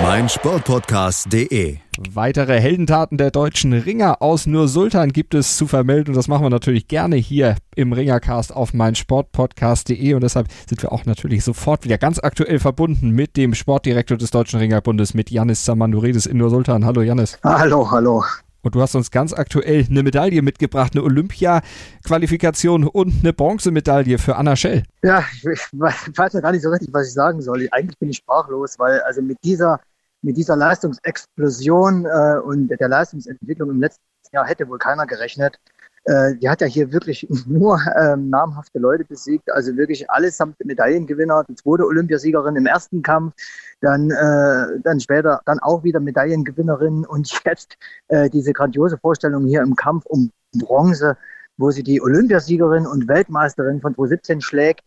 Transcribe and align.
meinsportpodcast.de. 0.00 1.76
Weitere 2.12 2.58
Heldentaten 2.58 3.18
der 3.18 3.30
deutschen 3.30 3.74
Ringer 3.74 4.22
aus 4.22 4.46
Nur 4.46 4.66
Sultan 4.66 5.12
gibt 5.12 5.34
es 5.34 5.56
zu 5.58 5.66
vermelden 5.66 6.10
und 6.10 6.16
das 6.16 6.28
machen 6.28 6.44
wir 6.44 6.50
natürlich 6.50 6.88
gerne 6.88 7.16
hier 7.16 7.56
im 7.76 7.92
Ringercast 7.92 8.54
auf 8.54 8.72
meinsportpodcast.de 8.72 10.14
und 10.14 10.22
deshalb 10.22 10.48
sind 10.66 10.82
wir 10.82 10.92
auch 10.92 11.04
natürlich 11.04 11.44
sofort 11.44 11.84
wieder 11.84 11.98
ganz 11.98 12.18
aktuell 12.18 12.58
verbunden 12.58 13.10
mit 13.10 13.36
dem 13.36 13.54
Sportdirektor 13.54 14.16
des 14.16 14.30
Deutschen 14.30 14.58
Ringerbundes, 14.58 15.12
mit 15.12 15.30
Janis 15.30 15.64
Zamanouridis 15.64 16.26
in 16.26 16.38
Nur 16.38 16.48
Sultan. 16.48 16.86
Hallo 16.86 17.02
Janis. 17.02 17.38
Hallo, 17.44 17.90
hallo. 17.90 18.24
Und 18.62 18.76
du 18.76 18.80
hast 18.80 18.94
uns 18.94 19.10
ganz 19.10 19.32
aktuell 19.32 19.86
eine 19.90 20.02
Medaille 20.02 20.40
mitgebracht, 20.40 20.92
eine 20.94 21.02
Olympia-Qualifikation 21.02 22.84
und 22.84 23.12
eine 23.20 23.32
Bronzemedaille 23.32 24.18
für 24.18 24.36
Anna 24.36 24.54
Schell. 24.54 24.84
Ja, 25.02 25.24
ich, 25.32 25.44
ich 25.44 25.58
weiß 25.80 26.32
ja 26.32 26.40
gar 26.40 26.52
nicht 26.52 26.62
so 26.62 26.70
richtig, 26.70 26.88
was 26.92 27.08
ich 27.08 27.12
sagen 27.12 27.42
soll. 27.42 27.68
Eigentlich 27.72 27.98
bin 27.98 28.10
ich 28.10 28.18
sprachlos, 28.18 28.78
weil 28.78 29.00
also 29.00 29.20
mit 29.20 29.38
dieser, 29.42 29.80
mit 30.22 30.36
dieser 30.36 30.54
Leistungsexplosion 30.54 32.06
äh, 32.06 32.38
und 32.44 32.68
der 32.68 32.88
Leistungsentwicklung 32.88 33.70
im 33.70 33.80
letzten 33.80 34.02
Jahr 34.32 34.46
hätte 34.46 34.68
wohl 34.68 34.78
keiner 34.78 35.06
gerechnet. 35.06 35.58
Äh, 36.04 36.34
die 36.36 36.48
hat 36.48 36.60
ja 36.60 36.66
hier 36.66 36.92
wirklich 36.92 37.26
nur 37.46 37.78
ähm, 38.00 38.28
namhafte 38.28 38.78
Leute 38.78 39.04
besiegt, 39.04 39.50
also 39.52 39.76
wirklich 39.76 40.10
allesamt 40.10 40.56
Medaillengewinner, 40.64 41.44
die 41.48 41.54
zweite 41.54 41.86
Olympiasiegerin 41.86 42.56
im 42.56 42.66
ersten 42.66 43.02
Kampf, 43.02 43.34
dann, 43.80 44.10
äh, 44.10 44.80
dann 44.82 45.00
später 45.00 45.40
dann 45.46 45.60
auch 45.60 45.84
wieder 45.84 46.00
Medaillengewinnerin 46.00 47.06
und 47.06 47.30
jetzt 47.44 47.76
äh, 48.08 48.28
diese 48.30 48.52
grandiose 48.52 48.98
Vorstellung 48.98 49.46
hier 49.46 49.62
im 49.62 49.76
Kampf 49.76 50.06
um 50.06 50.30
Bronze, 50.58 51.16
wo 51.56 51.70
sie 51.70 51.82
die 51.82 52.02
Olympiasiegerin 52.02 52.86
und 52.86 53.08
Weltmeisterin 53.08 53.80
von 53.80 53.94
2017 53.94 54.40
schlägt. 54.40 54.82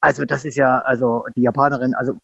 Also 0.00 0.24
das 0.24 0.44
ist 0.44 0.56
ja, 0.56 0.78
also 0.80 1.24
die 1.36 1.42
Japanerin, 1.42 1.94
also 1.94 2.16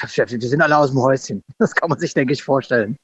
wir 0.00 0.48
sind 0.48 0.62
alle 0.62 0.76
aus 0.76 0.90
dem 0.90 1.00
Häuschen. 1.00 1.42
Das 1.58 1.74
kann 1.74 1.88
man 1.88 1.98
sich, 1.98 2.14
denke 2.14 2.32
ich, 2.32 2.42
vorstellen. 2.42 2.96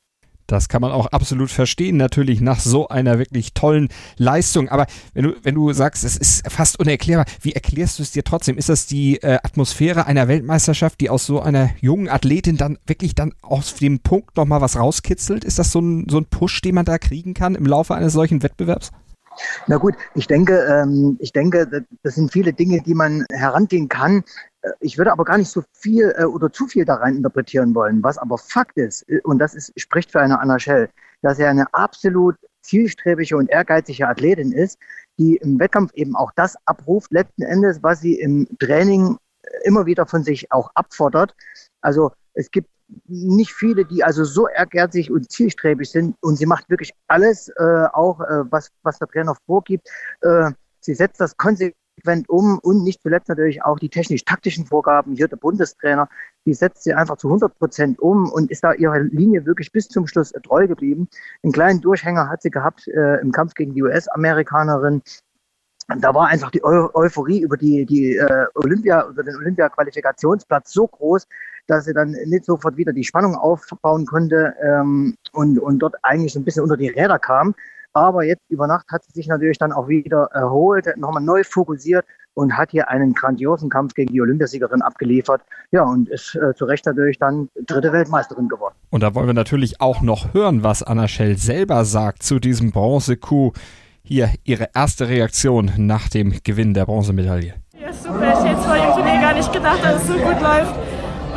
Das 0.46 0.68
kann 0.68 0.82
man 0.82 0.92
auch 0.92 1.06
absolut 1.06 1.50
verstehen, 1.50 1.96
natürlich 1.96 2.40
nach 2.40 2.60
so 2.60 2.88
einer 2.88 3.18
wirklich 3.18 3.54
tollen 3.54 3.88
Leistung. 4.18 4.68
Aber 4.68 4.86
wenn 5.14 5.24
du, 5.24 5.34
wenn 5.42 5.54
du 5.54 5.72
sagst, 5.72 6.04
es 6.04 6.16
ist 6.16 6.50
fast 6.50 6.78
unerklärbar, 6.78 7.24
wie 7.40 7.52
erklärst 7.52 7.98
du 7.98 8.02
es 8.02 8.10
dir 8.10 8.24
trotzdem? 8.24 8.58
Ist 8.58 8.68
das 8.68 8.86
die 8.86 9.22
äh, 9.22 9.38
Atmosphäre 9.42 10.06
einer 10.06 10.28
Weltmeisterschaft, 10.28 11.00
die 11.00 11.08
aus 11.08 11.24
so 11.26 11.40
einer 11.40 11.70
jungen 11.80 12.08
Athletin 12.08 12.56
dann 12.56 12.78
wirklich 12.86 13.14
dann 13.14 13.34
aus 13.42 13.74
dem 13.74 14.00
Punkt 14.00 14.36
nochmal 14.36 14.60
was 14.60 14.76
rauskitzelt? 14.76 15.44
Ist 15.44 15.58
das 15.58 15.72
so 15.72 15.80
ein, 15.80 16.06
so 16.08 16.18
ein 16.18 16.26
Push, 16.26 16.60
den 16.60 16.74
man 16.74 16.84
da 16.84 16.98
kriegen 16.98 17.34
kann 17.34 17.54
im 17.54 17.66
Laufe 17.66 17.94
eines 17.94 18.12
solchen 18.12 18.42
Wettbewerbs? 18.42 18.90
Na 19.66 19.76
gut, 19.76 19.94
ich 20.14 20.26
denke, 20.26 20.58
ähm, 20.64 21.16
ich 21.20 21.32
denke, 21.32 21.84
das 22.02 22.14
sind 22.14 22.32
viele 22.32 22.52
Dinge, 22.52 22.82
die 22.82 22.94
man 22.94 23.24
herangehen 23.32 23.88
kann. 23.88 24.22
Äh, 24.64 24.70
ich 24.80 24.98
würde 24.98 25.12
aber 25.12 25.24
gar 25.24 25.38
nicht 25.38 25.50
so 25.50 25.62
viel 25.72 26.14
äh, 26.16 26.24
oder 26.24 26.50
zu 26.52 26.66
viel 26.66 26.84
da 26.84 26.96
rein 26.96 27.16
interpretieren 27.16 27.74
wollen. 27.74 28.02
Was 28.02 28.18
aber 28.18 28.38
Fakt 28.38 28.76
ist, 28.76 29.08
äh, 29.08 29.20
und 29.24 29.38
das 29.38 29.54
ist, 29.54 29.72
spricht 29.76 30.10
für 30.10 30.20
eine 30.20 30.40
Anna 30.40 30.58
Schell, 30.58 30.88
dass 31.22 31.38
er 31.38 31.50
eine 31.50 31.72
absolut 31.72 32.36
zielstrebige 32.62 33.36
und 33.36 33.50
ehrgeizige 33.50 34.08
Athletin 34.08 34.52
ist, 34.52 34.78
die 35.18 35.36
im 35.36 35.58
Wettkampf 35.58 35.92
eben 35.94 36.16
auch 36.16 36.32
das 36.34 36.56
abruft, 36.64 37.12
letzten 37.12 37.42
Endes, 37.42 37.82
was 37.82 38.00
sie 38.00 38.18
im 38.18 38.48
Training 38.58 39.18
immer 39.64 39.86
wieder 39.86 40.06
von 40.06 40.24
sich 40.24 40.50
auch 40.50 40.70
abfordert. 40.74 41.34
Also 41.82 42.12
es 42.32 42.50
gibt 42.50 42.68
nicht 43.06 43.52
viele, 43.52 43.84
die 43.84 44.02
also 44.02 44.24
so 44.24 44.48
ehrgeizig 44.48 45.10
und 45.10 45.30
zielstrebig 45.30 45.90
sind 45.90 46.16
und 46.20 46.36
sie 46.36 46.46
macht 46.46 46.68
wirklich 46.70 46.92
alles, 47.06 47.48
äh, 47.48 47.86
auch 47.92 48.20
äh, 48.20 48.50
was, 48.50 48.70
was 48.82 48.98
der 48.98 49.08
Trainer 49.08 49.36
vorgibt. 49.46 49.88
Äh, 50.22 50.50
sie 50.80 50.94
setzt 50.94 51.20
das 51.20 51.36
konsequent 51.36 51.76
um 52.28 52.58
und 52.58 52.84
nicht 52.84 53.02
zuletzt 53.02 53.28
natürlich 53.28 53.62
auch 53.62 53.78
die 53.78 53.88
technisch-taktischen 53.88 54.66
Vorgaben 54.66 55.14
hier 55.14 55.28
der 55.28 55.36
Bundestrainer, 55.36 56.08
die 56.46 56.54
setzt 56.54 56.84
sie 56.84 56.94
einfach 56.94 57.16
zu 57.16 57.28
100 57.28 57.58
Prozent 57.58 57.98
um 57.98 58.30
und 58.30 58.50
ist 58.50 58.64
da 58.64 58.72
ihrer 58.72 58.98
Linie 58.98 59.46
wirklich 59.46 59.72
bis 59.72 59.88
zum 59.88 60.06
Schluss 60.06 60.32
treu 60.42 60.66
geblieben. 60.66 61.08
Einen 61.42 61.52
kleinen 61.52 61.80
Durchhänger 61.80 62.28
hat 62.28 62.42
sie 62.42 62.50
gehabt 62.50 62.86
äh, 62.88 63.20
im 63.20 63.32
Kampf 63.32 63.54
gegen 63.54 63.74
die 63.74 63.82
US-Amerikanerin. 63.82 65.02
Da 65.98 66.14
war 66.14 66.28
einfach 66.28 66.50
die 66.50 66.64
Eu 66.64 66.88
Euphorie 66.94 67.40
über 67.40 67.56
die, 67.56 67.84
die 67.84 68.16
äh, 68.16 68.46
Olympia, 68.54 69.06
über 69.06 69.22
den 69.22 69.36
Olympia-Qualifikationsplatz 69.36 70.72
so 70.72 70.86
groß, 70.86 71.26
dass 71.66 71.84
sie 71.84 71.92
dann 71.92 72.12
nicht 72.26 72.44
sofort 72.44 72.76
wieder 72.76 72.92
die 72.92 73.04
Spannung 73.04 73.34
aufbauen 73.34 74.06
konnte 74.06 74.54
ähm, 74.62 75.16
und, 75.32 75.58
und 75.58 75.78
dort 75.78 75.96
eigentlich 76.02 76.32
so 76.32 76.40
ein 76.40 76.44
bisschen 76.44 76.62
unter 76.62 76.76
die 76.76 76.88
Räder 76.88 77.18
kam. 77.18 77.54
Aber 77.94 78.24
jetzt 78.24 78.42
über 78.48 78.66
Nacht 78.66 78.86
hat 78.90 79.04
sie 79.04 79.12
sich 79.12 79.28
natürlich 79.28 79.58
dann 79.58 79.72
auch 79.72 79.86
wieder 79.86 80.28
erholt, 80.32 80.86
nochmal 80.96 81.22
neu 81.22 81.44
fokussiert 81.44 82.04
und 82.34 82.56
hat 82.56 82.72
hier 82.72 82.88
einen 82.88 83.14
grandiosen 83.14 83.70
Kampf 83.70 83.94
gegen 83.94 84.12
die 84.12 84.20
Olympiasiegerin 84.20 84.82
abgeliefert. 84.82 85.42
Ja, 85.70 85.84
und 85.84 86.08
ist 86.08 86.34
äh, 86.34 86.54
zu 86.54 86.64
Recht 86.64 86.84
natürlich 86.86 87.18
dann 87.18 87.48
dritte 87.66 87.92
Weltmeisterin 87.92 88.48
geworden. 88.48 88.74
Und 88.90 89.04
da 89.04 89.14
wollen 89.14 89.28
wir 89.28 89.34
natürlich 89.34 89.80
auch 89.80 90.02
noch 90.02 90.34
hören, 90.34 90.64
was 90.64 90.82
Anna 90.82 91.06
Schell 91.06 91.36
selber 91.38 91.84
sagt 91.84 92.24
zu 92.24 92.40
diesem 92.40 92.72
Bronze-Coup. 92.72 93.54
Hier 94.02 94.30
ihre 94.42 94.68
erste 94.74 95.08
Reaktion 95.08 95.70
nach 95.78 96.08
dem 96.08 96.34
Gewinn 96.42 96.74
der 96.74 96.86
Bronzemedaille. 96.86 97.54
Ja, 97.78 97.92
super. 97.92 98.20
Ich 98.20 98.50
hätte 98.50 98.60
vor 98.60 98.74
dem 98.74 98.92
Turnier 98.92 99.20
gar 99.20 99.34
nicht 99.34 99.52
gedacht, 99.52 99.84
dass 99.84 100.02
es 100.02 100.08
so 100.08 100.14
gut 100.14 100.40
läuft. 100.42 100.74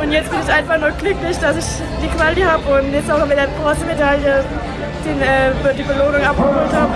Und 0.02 0.12
jetzt 0.12 0.30
bin 0.30 0.40
ich 0.40 0.52
einfach 0.52 0.78
nur 0.78 0.90
glücklich, 0.90 1.38
dass 1.38 1.56
ich 1.56 1.82
die 2.02 2.08
Quali 2.08 2.40
habe 2.42 2.62
und 2.80 2.92
jetzt 2.92 3.10
auch 3.10 3.26
mit 3.26 3.36
der 3.36 3.48
Bronzemedaille 3.60 4.44
den, 5.04 5.20
äh, 5.20 5.74
die 5.76 5.82
Belohnung 5.82 6.22
abgeholt 6.22 6.72
habe. 6.72 6.92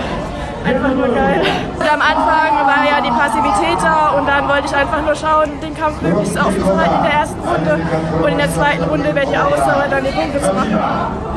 Einfach 0.65 0.93
nur 0.95 1.09
geil. 1.09 1.41
Und 1.77 1.91
am 1.91 1.99
Anfang 1.99 2.55
war 2.63 2.81
ja 2.87 3.01
die 3.03 3.11
Passivität 3.11 3.77
da 3.83 4.15
und 4.17 4.25
dann 4.25 4.47
wollte 4.47 4.67
ich 4.67 4.75
einfach 4.75 5.01
nur 5.01 5.13
schauen, 5.13 5.59
den 5.59 5.75
Kampf 5.75 6.01
möglichst 6.01 6.39
aufzuhalten 6.39 6.95
in 6.97 7.03
der 7.03 7.13
ersten 7.19 7.41
Runde. 7.41 7.79
Und 8.23 8.31
in 8.31 8.37
der 8.37 8.53
zweiten 8.53 8.83
Runde 8.83 9.13
werde 9.13 9.29
ich 9.29 9.37
Ausdauer 9.37 9.87
dann 9.89 10.03
die 10.05 10.11
Punkte 10.11 10.41
zu 10.41 10.53
machen. 10.53 10.79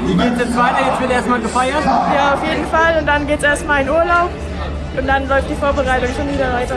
Wie 0.07 0.15
geht 0.15 0.33
es 0.35 0.39
jetzt 0.39 0.57
weiter? 0.57 0.79
Jetzt 0.87 1.01
wird 1.01 1.11
erstmal 1.11 1.41
gefeiert? 1.41 1.85
Ja, 1.85 2.35
auf 2.35 2.45
jeden 2.47 2.67
Fall. 2.67 3.01
Und 3.01 3.07
dann 3.07 3.27
geht 3.27 3.39
es 3.39 3.45
erstmal 3.45 3.83
in 3.83 3.91
Urlaub. 3.91 4.31
Und 4.97 5.07
dann 5.07 5.29
läuft 5.29 5.51
die 5.51 5.55
Vorbereitung 5.57 6.09
schon 6.17 6.33
wieder 6.33 6.53
weiter. 6.53 6.77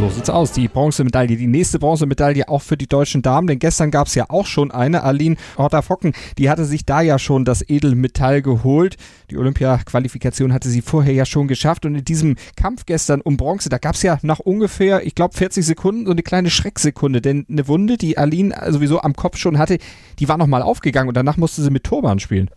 So 0.00 0.08
sieht's 0.08 0.30
aus. 0.30 0.52
Die 0.52 0.66
Bronzemedaille, 0.66 1.36
die 1.36 1.46
nächste 1.46 1.78
Bronzemedaille 1.78 2.48
auch 2.48 2.62
für 2.62 2.78
die 2.78 2.86
deutschen 2.86 3.20
Damen, 3.20 3.46
denn 3.46 3.58
gestern 3.58 3.90
gab 3.90 4.06
es 4.06 4.14
ja 4.14 4.24
auch 4.30 4.46
schon 4.46 4.70
eine. 4.70 5.02
Aline 5.02 5.36
Horta-Focken, 5.58 6.14
die 6.38 6.48
hatte 6.48 6.64
sich 6.64 6.86
da 6.86 7.02
ja 7.02 7.18
schon 7.18 7.44
das 7.44 7.62
Edelmetall 7.68 8.40
geholt. 8.40 8.96
Die 9.30 9.36
Olympia-Qualifikation 9.36 10.54
hatte 10.54 10.70
sie 10.70 10.80
vorher 10.80 11.12
ja 11.12 11.26
schon 11.26 11.48
geschafft 11.48 11.84
und 11.84 11.96
in 11.96 12.04
diesem 12.06 12.36
Kampf 12.56 12.86
gestern 12.86 13.20
um 13.20 13.36
Bronze, 13.36 13.68
da 13.68 13.76
gab 13.76 13.94
es 13.94 14.02
ja 14.02 14.18
nach 14.22 14.38
ungefähr, 14.38 15.04
ich 15.04 15.14
glaube, 15.14 15.36
40 15.36 15.66
Sekunden 15.66 16.06
so 16.06 16.12
eine 16.12 16.22
kleine 16.22 16.48
Schrecksekunde, 16.48 17.20
denn 17.20 17.44
eine 17.50 17.68
Wunde, 17.68 17.98
die 17.98 18.16
Aline 18.16 18.54
sowieso 18.70 19.02
am 19.02 19.12
Kopf 19.12 19.36
schon 19.36 19.58
hatte, 19.58 19.76
die 20.18 20.30
war 20.30 20.38
nochmal 20.38 20.62
aufgegangen 20.62 21.08
und 21.08 21.14
danach 21.14 21.36
musste 21.36 21.60
sie 21.60 21.70
mit 21.70 21.84
Turban 21.84 22.20
spielen. 22.20 22.48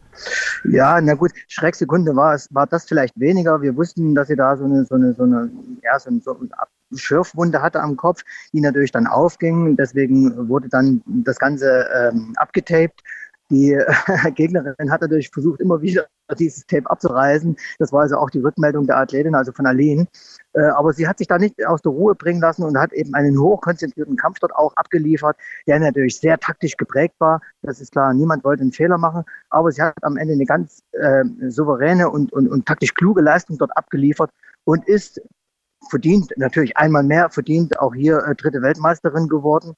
Ja, 0.64 1.02
na 1.02 1.16
gut, 1.16 1.32
Schrecksekunde 1.50 2.16
war 2.16 2.36
es, 2.36 2.48
war 2.53 2.68
das 2.68 2.86
vielleicht 2.86 3.20
weniger. 3.20 3.62
Wir 3.62 3.76
wussten, 3.76 4.16
dass 4.16 4.30
sie 4.30 4.38
da 4.38 4.56
so 4.56 4.64
eine, 4.64 4.86
so 4.86 4.96
eine, 4.96 5.14
so 5.14 5.24
eine, 5.24 5.52
ja, 5.84 6.00
so, 6.00 6.09
eine, 6.09 6.22
so 6.22 6.40
eine 6.40 6.50
Schürfwunde 6.96 7.62
hatte 7.62 7.81
am 7.81 7.96
Kopf, 7.96 8.24
die 8.54 8.62
natürlich 8.62 8.92
dann 8.92 9.08
aufging. 9.08 9.76
Deswegen 9.76 10.50
wurde 10.50 10.70
dann 10.70 11.02
das 11.06 11.40
Ganze 11.40 11.88
ähm, 11.96 12.34
abgetaped. 12.38 13.02
Die 13.50 13.78
Gegnerin 14.36 14.92
hat 14.92 15.02
natürlich 15.02 15.30
versucht, 15.30 15.59
immer 15.59 15.82
wieder 15.82 16.08
dieses 16.40 16.66
Tape 16.66 16.90
abzureißen. 16.90 17.56
Das 17.78 17.92
war 17.92 18.02
also 18.02 18.18
auch 18.18 18.30
die 18.30 18.40
Rückmeldung 18.40 18.88
der 18.88 18.98
Athletin, 18.98 19.36
also 19.36 19.52
von 19.52 19.68
Aline. 19.68 20.08
Äh, 20.53 20.62
aber 20.62 20.94
sie 20.94 21.08
hat 21.08 21.18
sich 21.18 21.28
da 21.28 21.38
nicht 21.38 21.64
aus 21.66 21.82
der 21.82 21.92
Ruhe 21.92 22.16
bringen 22.16 22.42
lassen 22.42 22.64
und 22.64 22.78
hat 22.78 22.94
eben 22.94 23.14
einen 23.14 23.40
hochkonzentrierten 23.40 24.16
Kampf 24.16 24.40
dort 24.40 24.56
auch 24.56 24.76
abgeliefert, 24.76 25.38
der 25.68 25.80
natürlich 25.80 26.20
sehr 26.20 26.40
taktisch 26.40 26.78
geprägt 26.78 27.16
war. 27.20 27.42
Das 27.62 27.82
ist 27.82 27.92
klar, 27.92 28.14
niemand 28.14 28.44
wollte 28.44 28.62
einen 28.62 28.72
Fehler 28.72 28.98
machen, 28.98 29.23
aber 29.50 29.72
sie 29.72 29.82
hat 29.82 29.94
am 30.02 30.17
Ende 30.17 30.34
eine 30.34 30.46
ganz 30.46 30.82
äh, 30.94 31.23
souveräne 31.50 32.09
und, 32.09 32.34
und, 32.34 32.47
und 32.47 32.66
taktisch 32.66 32.94
kluge 32.94 33.22
Leistung 33.22 33.58
dort 33.58 33.76
abgeliefert 33.78 34.32
und 34.64 34.88
ist 34.88 35.22
verdient, 35.90 36.32
natürlich 36.38 36.78
einmal 36.78 37.03
mehr 37.03 37.30
verdient, 37.30 37.80
auch 37.80 37.94
hier 37.94 38.20
äh, 38.26 38.35
dritte 38.35 38.62
Weltmeisterin 38.62 39.28
geworden. 39.28 39.76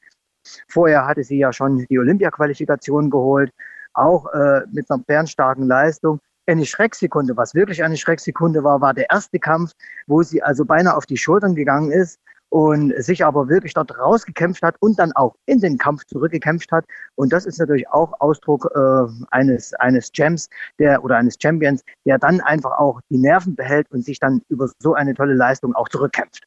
Vorher 0.67 1.05
hatte 1.05 1.23
sie 1.23 1.37
ja 1.37 1.51
schon 1.51 1.85
die 1.89 1.99
Olympia-Qualifikation 1.99 3.09
geholt, 3.09 3.51
auch 3.93 4.27
äh, 4.33 4.61
mit 4.71 4.89
einer 4.89 5.01
bernstarken 5.03 5.67
Leistung. 5.67 6.19
Eine 6.47 6.65
Schrecksekunde, 6.65 7.35
was 7.35 7.55
wirklich 7.55 7.83
eine 7.83 7.97
Schrecksekunde 7.97 8.63
war, 8.63 8.79
war 8.79 8.93
der 8.93 9.09
erste 9.09 9.39
Kampf, 9.39 9.71
wo 10.05 10.21
sie 10.21 10.43
also 10.43 10.63
beinahe 10.63 10.95
auf 10.95 11.07
die 11.07 11.17
Schultern 11.17 11.55
gegangen 11.55 11.91
ist 11.91 12.19
und 12.55 12.93
sich 13.03 13.25
aber 13.25 13.49
wirklich 13.49 13.73
dort 13.73 13.99
rausgekämpft 13.99 14.61
hat 14.61 14.77
und 14.79 14.97
dann 14.97 15.11
auch 15.11 15.35
in 15.45 15.59
den 15.59 15.77
Kampf 15.77 16.05
zurückgekämpft 16.05 16.71
hat. 16.71 16.85
Und 17.15 17.33
das 17.33 17.45
ist 17.45 17.59
natürlich 17.59 17.89
auch 17.89 18.13
Ausdruck 18.21 18.71
äh, 18.73 19.25
eines, 19.31 19.73
eines 19.73 20.09
Champs 20.09 20.49
der, 20.79 21.03
oder 21.03 21.17
eines 21.17 21.35
Champions, 21.37 21.83
der 22.05 22.17
dann 22.17 22.39
einfach 22.39 22.71
auch 22.79 23.01
die 23.09 23.17
Nerven 23.17 23.57
behält 23.57 23.91
und 23.91 24.05
sich 24.05 24.21
dann 24.21 24.41
über 24.47 24.69
so 24.79 24.93
eine 24.93 25.13
tolle 25.15 25.33
Leistung 25.33 25.75
auch 25.75 25.89
zurückkämpft. 25.89 26.43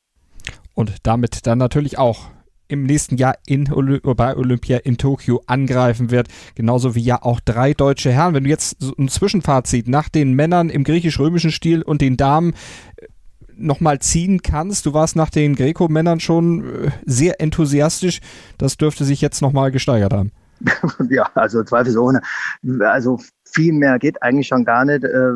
Und 0.72 0.96
damit 1.02 1.46
dann 1.46 1.58
natürlich 1.58 1.98
auch 1.98 2.30
im 2.68 2.84
nächsten 2.84 3.18
Jahr 3.18 3.36
in, 3.46 3.64
bei 4.16 4.34
Olympia 4.34 4.78
in 4.78 4.96
Tokio 4.96 5.42
angreifen 5.46 6.10
wird. 6.10 6.28
Genauso 6.54 6.94
wie 6.94 7.02
ja 7.02 7.22
auch 7.22 7.38
drei 7.40 7.74
deutsche 7.74 8.10
Herren. 8.10 8.32
Wenn 8.32 8.44
du 8.44 8.50
jetzt 8.50 8.82
ein 8.98 9.08
Zwischenfazit 9.08 9.88
nach 9.88 10.08
den 10.08 10.32
Männern 10.32 10.70
im 10.70 10.84
griechisch-römischen 10.84 11.50
Stil 11.50 11.82
und 11.82 12.00
den 12.00 12.16
Damen 12.16 12.54
nochmal 13.58 13.98
ziehen 13.98 14.42
kannst. 14.42 14.86
Du 14.86 14.94
warst 14.94 15.16
nach 15.16 15.30
den 15.30 15.54
Greco-Männern 15.54 16.20
schon 16.20 16.86
äh, 16.86 16.90
sehr 17.06 17.40
enthusiastisch. 17.40 18.20
Das 18.56 18.76
dürfte 18.76 19.04
sich 19.04 19.20
jetzt 19.20 19.42
nochmal 19.42 19.70
gesteigert 19.70 20.12
haben. 20.12 20.32
ja, 21.10 21.28
also 21.34 21.62
zweifelsohne. 21.62 22.20
Also 22.80 23.20
viel 23.52 23.72
mehr 23.72 23.98
geht 23.98 24.22
eigentlich 24.22 24.48
schon 24.48 24.64
gar 24.64 24.84
nicht. 24.84 25.04
Äh, 25.04 25.32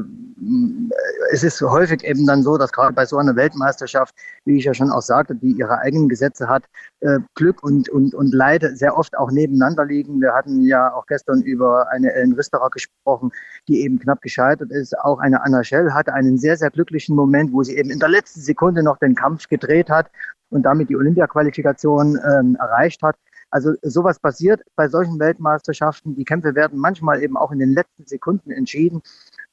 es 1.31 1.43
ist 1.43 1.61
häufig 1.61 2.05
eben 2.05 2.27
dann 2.27 2.43
so, 2.43 2.59
dass 2.59 2.73
gerade 2.73 2.93
bei 2.93 3.07
so 3.07 3.17
einer 3.17 3.37
Weltmeisterschaft, 3.37 4.15
wie 4.45 4.59
ich 4.59 4.65
ja 4.65 4.75
schon 4.75 4.91
auch 4.91 5.03
sagte, 5.03 5.35
die 5.35 5.53
ihre 5.53 5.79
eigenen 5.79 6.09
Gesetze 6.09 6.49
hat, 6.49 6.65
äh, 7.01 7.19
Glück 7.35 7.63
und, 7.63 7.89
und, 7.89 8.15
und 8.15 8.35
Leid 8.35 8.65
sehr 8.75 8.97
oft 8.97 9.17
auch 9.17 9.31
nebeneinander 9.31 9.85
liegen. 9.85 10.21
Wir 10.21 10.35
hatten 10.35 10.63
ja 10.63 10.93
auch 10.93 11.07
gestern 11.07 11.43
über 11.43 11.91
eine 11.91 12.13
Ellen 12.13 12.33
Risterer 12.33 12.71
gesprochen, 12.71 13.31
die 13.69 13.83
eben 13.83 13.99
knapp 13.99 14.21
gescheitert 14.21 14.71
ist. 14.71 14.99
Auch 14.99 15.19
eine 15.19 15.43
Anna 15.43 15.63
Schell 15.63 15.93
hatte 15.93 16.13
einen 16.13 16.39
sehr, 16.39 16.57
sehr 16.57 16.71
glücklichen 16.71 17.15
Moment, 17.15 17.53
wo 17.53 17.63
sie 17.63 17.77
eben 17.77 17.91
in 17.91 17.99
der 17.99 18.09
letzten 18.09 18.41
Sekunde 18.41 18.83
noch 18.83 18.99
den 18.99 19.15
Kampf 19.15 19.49
gedreht 19.49 19.91
hat 19.91 20.11
und 20.51 20.63
damit 20.63 20.89
die 20.91 20.97
Olympia-Qualifikation 20.97 22.19
ähm, 22.25 22.57
erreicht 22.61 23.03
hat. 23.03 23.17
Also 23.53 23.75
sowas 23.83 24.19
passiert 24.19 24.63
bei 24.77 24.89
solchen 24.89 25.21
Weltmeisterschaften. 25.21 26.17
Die 26.17 26.25
Kämpfe 26.25 26.55
werden 26.55 26.79
manchmal 26.79 27.23
eben 27.23 27.37
auch 27.37 27.53
in 27.53 27.59
den 27.59 27.75
letzten 27.75 28.07
Sekunden 28.07 28.51
entschieden. 28.51 29.03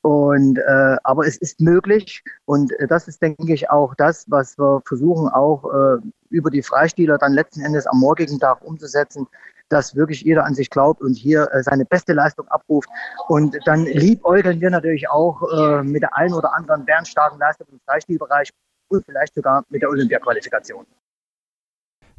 Und 0.01 0.57
äh, 0.57 0.95
aber 1.03 1.27
es 1.27 1.35
ist 1.35 1.59
möglich 1.59 2.23
und 2.45 2.71
äh, 2.79 2.87
das 2.87 3.09
ist, 3.09 3.21
denke 3.21 3.53
ich, 3.53 3.69
auch 3.69 3.93
das, 3.95 4.25
was 4.29 4.57
wir 4.57 4.81
versuchen 4.85 5.27
auch 5.27 5.65
äh, 5.65 5.97
über 6.29 6.49
die 6.49 6.61
Freistiler 6.61 7.17
dann 7.17 7.33
letzten 7.33 7.59
Endes 7.59 7.85
am 7.85 7.99
morgigen 7.99 8.39
Tag 8.39 8.63
umzusetzen, 8.63 9.27
dass 9.67 9.97
wirklich 9.97 10.21
jeder 10.21 10.45
an 10.45 10.55
sich 10.55 10.69
glaubt 10.69 11.01
und 11.01 11.15
hier 11.15 11.49
äh, 11.51 11.63
seine 11.63 11.83
beste 11.83 12.13
Leistung 12.13 12.47
abruft. 12.47 12.87
Und 13.27 13.57
dann 13.65 13.85
liebäugeln 13.85 14.61
wir 14.61 14.69
natürlich 14.69 15.09
auch 15.09 15.41
äh, 15.51 15.83
mit 15.83 16.03
der 16.03 16.15
einen 16.15 16.33
oder 16.33 16.55
anderen 16.55 16.85
bernstarken 16.85 17.37
Leistung 17.37 17.67
im 17.69 17.81
Freistilbereich 17.85 18.51
und 18.87 19.03
vielleicht 19.05 19.35
sogar 19.35 19.65
mit 19.69 19.81
der 19.81 19.89
Olympia-Qualifikation. 19.89 20.85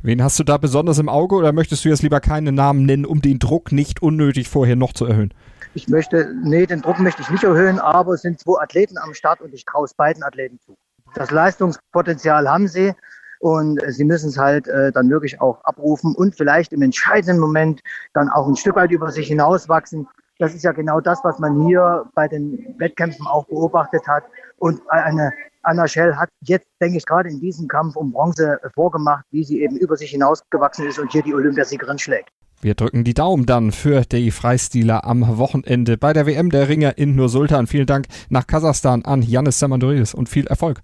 Wen 0.02 0.22
hast 0.22 0.38
du 0.38 0.44
da 0.44 0.56
besonders 0.56 0.98
im 0.98 1.10
Auge 1.10 1.34
oder 1.34 1.52
möchtest 1.52 1.84
du 1.84 1.90
jetzt 1.90 2.02
lieber 2.02 2.20
keine 2.20 2.52
Namen 2.52 2.86
nennen, 2.86 3.04
um 3.04 3.20
den 3.20 3.38
Druck 3.38 3.70
nicht 3.70 4.00
unnötig 4.00 4.48
vorher 4.48 4.74
noch 4.74 4.94
zu 4.94 5.04
erhöhen? 5.04 5.34
Ich 5.74 5.88
möchte, 5.88 6.34
nee, 6.42 6.64
den 6.64 6.80
Druck 6.80 6.98
möchte 7.00 7.20
ich 7.20 7.28
nicht 7.28 7.44
erhöhen, 7.44 7.78
aber 7.78 8.14
es 8.14 8.22
sind 8.22 8.40
zwei 8.40 8.62
Athleten 8.62 8.96
am 8.96 9.12
Start 9.12 9.42
und 9.42 9.52
ich 9.52 9.66
traue 9.66 9.84
es 9.84 9.92
beiden 9.92 10.22
Athleten 10.22 10.58
zu. 10.58 10.76
Das 11.14 11.30
Leistungspotenzial 11.30 12.48
haben 12.48 12.66
sie 12.66 12.94
und 13.40 13.80
sie 13.88 14.04
müssen 14.04 14.30
es 14.30 14.38
halt 14.38 14.68
äh, 14.68 14.90
dann 14.90 15.10
wirklich 15.10 15.40
auch 15.40 15.62
abrufen 15.64 16.14
und 16.14 16.34
vielleicht 16.34 16.72
im 16.72 16.80
entscheidenden 16.80 17.38
Moment 17.38 17.82
dann 18.14 18.30
auch 18.30 18.48
ein 18.48 18.56
Stück 18.56 18.76
weit 18.76 18.90
über 18.90 19.10
sich 19.10 19.28
hinauswachsen. 19.28 20.08
Das 20.38 20.54
ist 20.54 20.64
ja 20.64 20.72
genau 20.72 21.00
das, 21.00 21.22
was 21.24 21.38
man 21.38 21.66
hier 21.66 22.06
bei 22.14 22.26
den 22.26 22.74
Wettkämpfen 22.78 23.26
auch 23.26 23.44
beobachtet 23.46 24.08
hat. 24.08 24.24
Und 24.56 24.80
eine 24.88 25.32
Anna 25.62 25.86
Schell 25.86 26.16
hat 26.16 26.30
jetzt, 26.40 26.66
denke 26.80 26.96
ich, 26.96 27.04
gerade 27.04 27.28
in 27.28 27.40
diesem 27.40 27.68
Kampf 27.68 27.96
um 27.96 28.12
Bronze 28.12 28.58
vorgemacht, 28.74 29.24
wie 29.30 29.44
sie 29.44 29.62
eben 29.62 29.76
über 29.76 29.96
sich 29.96 30.10
hinausgewachsen 30.10 30.86
ist 30.86 30.98
und 30.98 31.12
hier 31.12 31.22
die 31.22 31.34
Olympiasiegerin 31.34 31.98
schlägt. 31.98 32.30
Wir 32.62 32.74
drücken 32.74 33.04
die 33.04 33.14
Daumen 33.14 33.46
dann 33.46 33.72
für 33.72 34.02
die 34.02 34.30
Freistiler 34.30 35.04
am 35.04 35.38
Wochenende 35.38 35.96
bei 35.96 36.12
der 36.12 36.26
WM 36.26 36.50
der 36.50 36.68
Ringer 36.68 36.98
in 36.98 37.14
Nur-Sultan. 37.14 37.66
Vielen 37.66 37.86
Dank 37.86 38.06
nach 38.28 38.46
Kasachstan 38.46 39.04
an 39.04 39.22
Janis 39.22 39.58
Samandoridis 39.58 40.14
und 40.14 40.28
viel 40.28 40.46
Erfolg. 40.46 40.80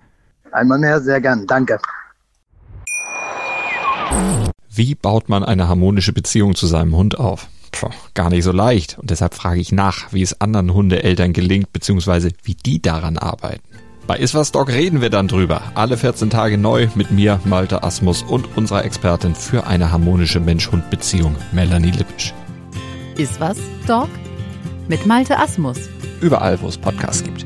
Einmal 0.52 0.78
mehr, 0.78 1.00
sehr 1.00 1.20
gern. 1.20 1.46
Danke. 1.46 1.78
Wie 4.70 4.94
baut 4.94 5.28
man 5.28 5.44
eine 5.44 5.68
harmonische 5.68 6.12
Beziehung 6.12 6.54
zu 6.54 6.66
seinem 6.66 6.96
Hund 6.96 7.18
auf? 7.18 7.48
Puh, 7.72 7.90
gar 8.14 8.30
nicht 8.30 8.44
so 8.44 8.52
leicht. 8.52 8.98
Und 8.98 9.10
deshalb 9.10 9.34
frage 9.34 9.60
ich 9.60 9.72
nach, 9.72 10.12
wie 10.12 10.22
es 10.22 10.40
anderen 10.40 10.72
Hundeeltern 10.72 11.34
gelingt, 11.34 11.72
beziehungsweise 11.72 12.30
wie 12.42 12.54
die 12.54 12.80
daran 12.80 13.18
arbeiten. 13.18 13.62
Bei 14.06 14.18
Iswas 14.18 14.52
Dog 14.52 14.68
reden 14.68 15.00
wir 15.00 15.10
dann 15.10 15.26
drüber. 15.26 15.62
Alle 15.74 15.96
14 15.96 16.30
Tage 16.30 16.58
neu 16.58 16.86
mit 16.94 17.10
mir, 17.10 17.40
Malte 17.44 17.82
Asmus 17.82 18.22
und 18.22 18.56
unserer 18.56 18.84
Expertin 18.84 19.34
für 19.34 19.66
eine 19.66 19.90
harmonische 19.90 20.38
Mensch-Hund-Beziehung, 20.38 21.34
Melanie 21.50 21.90
Lippisch. 21.90 22.32
Iswas 23.16 23.58
Dog 23.88 24.08
mit 24.86 25.06
Malte 25.06 25.36
Asmus. 25.36 25.88
Überall, 26.20 26.60
wo 26.60 26.68
es 26.68 26.78
Podcasts 26.78 27.24
gibt. 27.24 27.44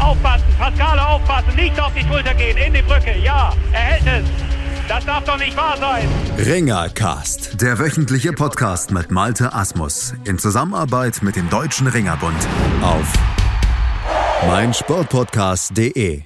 Aufpassen, 0.00 0.46
Pascale, 0.58 1.06
aufpassen, 1.06 1.54
nicht 1.54 1.80
auf 1.80 1.92
die 1.94 2.02
Schulter 2.02 2.34
gehen, 2.34 2.56
in 2.56 2.74
die 2.74 2.82
Brücke, 2.82 3.16
ja, 3.22 3.52
er 3.72 3.78
hält 3.78 4.24
es. 4.24 4.47
Das 4.88 5.04
darf 5.04 5.22
doch 5.24 5.36
nicht 5.36 5.54
wahr 5.54 5.76
sein. 5.76 6.08
Ringercast, 6.38 7.60
der 7.60 7.78
wöchentliche 7.78 8.32
Podcast 8.32 8.90
mit 8.90 9.10
Malte 9.10 9.52
Asmus 9.52 10.14
in 10.24 10.38
Zusammenarbeit 10.38 11.22
mit 11.22 11.36
dem 11.36 11.50
Deutschen 11.50 11.86
Ringerbund 11.88 12.48
auf 12.80 13.12
meinsportpodcast.de. 14.46 16.22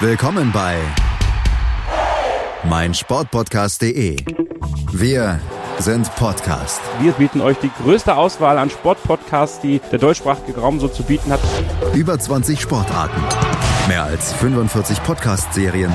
Willkommen 0.00 0.50
bei 0.52 0.78
meinsportpodcast.de. 2.64 4.16
Wir 4.92 5.38
sind 5.78 6.14
Podcast. 6.16 6.80
Wir 7.00 7.12
bieten 7.12 7.42
euch 7.42 7.58
die 7.58 7.70
größte 7.82 8.16
Auswahl 8.16 8.56
an 8.56 8.70
Sportpodcasts, 8.70 9.60
die 9.60 9.80
der 9.90 9.98
deutschsprachige 9.98 10.58
Raum 10.58 10.80
so 10.80 10.88
zu 10.88 11.02
bieten 11.02 11.30
hat. 11.30 11.40
Über 11.92 12.18
20 12.18 12.60
Sportarten, 12.60 13.20
mehr 13.88 14.04
als 14.04 14.32
45 14.32 15.02
Podcast-Serien 15.02 15.94